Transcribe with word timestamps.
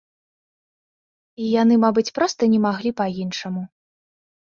І 1.45 1.51
яны, 1.61 1.75
мабыць, 1.85 2.07
проста 2.19 2.53
не 2.57 2.65
маглі 2.67 2.97
па-іншаму. 3.03 3.63